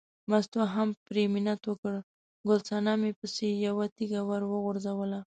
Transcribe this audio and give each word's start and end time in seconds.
مستو 0.29 0.59
هم 0.73 0.89
پرې 1.05 1.23
منت 1.33 1.61
وکړ، 1.65 1.93
ګل 2.47 2.59
صنمې 2.69 3.11
پسې 3.19 3.47
یوه 3.65 3.85
تیږه 3.95 4.21
ور 4.29 4.41
وغورځوله. 4.51 5.19